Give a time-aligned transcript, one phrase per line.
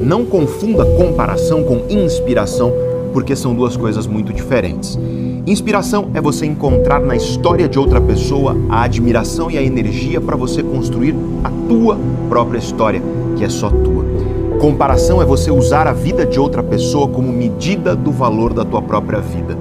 [0.00, 2.72] Não confunda comparação com inspiração,
[3.12, 4.98] porque são duas coisas muito diferentes.
[5.46, 10.36] Inspiração é você encontrar na história de outra pessoa a admiração e a energia para
[10.36, 11.98] você construir a tua
[12.28, 13.00] própria história,
[13.36, 14.04] que é só tua.
[14.60, 18.82] Comparação é você usar a vida de outra pessoa como medida do valor da tua
[18.82, 19.56] própria vida.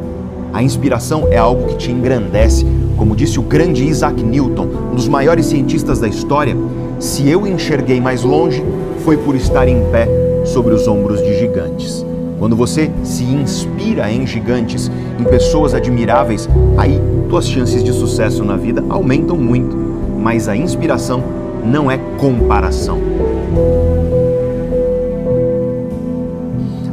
[0.51, 2.65] A inspiração é algo que te engrandece,
[2.97, 6.57] como disse o grande Isaac Newton, um dos maiores cientistas da história.
[6.99, 8.63] Se eu enxerguei mais longe,
[9.03, 12.05] foi por estar em pé sobre os ombros de gigantes.
[12.39, 18.55] Quando você se inspira em gigantes, em pessoas admiráveis, aí tuas chances de sucesso na
[18.55, 19.75] vida aumentam muito.
[20.19, 21.23] Mas a inspiração
[21.63, 22.99] não é comparação.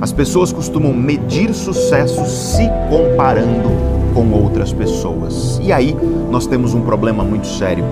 [0.01, 3.71] As pessoas costumam medir sucesso se comparando
[4.15, 5.60] com outras pessoas.
[5.62, 5.96] E aí
[6.30, 7.84] nós temos um problema muito sério.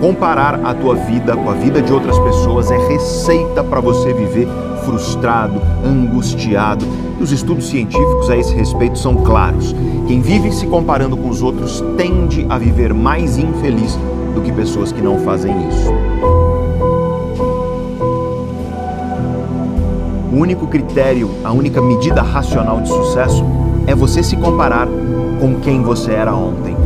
[0.00, 4.48] Comparar a tua vida com a vida de outras pessoas é receita para você viver
[4.82, 6.86] frustrado, angustiado.
[7.18, 9.74] E os estudos científicos a esse respeito são claros.
[10.08, 13.98] Quem vive se comparando com os outros tende a viver mais infeliz
[14.34, 15.90] do que pessoas que não fazem isso.
[20.32, 23.44] O único critério, a única medida racional de sucesso
[23.86, 24.88] é você se comparar
[25.38, 26.79] com quem você era ontem.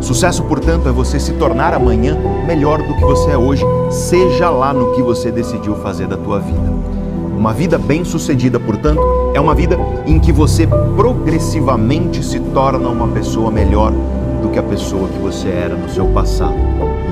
[0.00, 4.72] Sucesso, portanto, é você se tornar amanhã melhor do que você é hoje, seja lá
[4.72, 6.72] no que você decidiu fazer da tua vida.
[7.36, 9.00] Uma vida bem-sucedida, portanto,
[9.34, 13.92] é uma vida em que você progressivamente se torna uma pessoa melhor
[14.40, 16.54] do que a pessoa que você era no seu passado.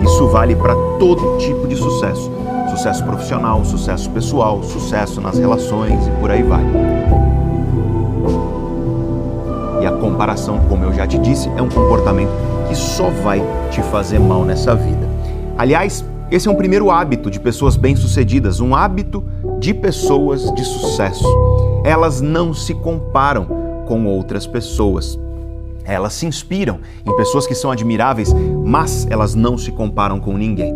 [0.03, 2.31] Isso vale para todo tipo de sucesso:
[2.71, 6.65] sucesso profissional, sucesso pessoal, sucesso nas relações e por aí vai.
[9.83, 13.83] E a comparação, como eu já te disse, é um comportamento que só vai te
[13.83, 15.09] fazer mal nessa vida.
[15.56, 19.25] Aliás, esse é um primeiro hábito de pessoas bem-sucedidas, um hábito
[19.59, 21.25] de pessoas de sucesso.
[21.84, 23.47] Elas não se comparam
[23.87, 25.19] com outras pessoas.
[25.84, 28.34] Elas se inspiram em pessoas que são admiráveis,
[28.65, 30.75] mas elas não se comparam com ninguém.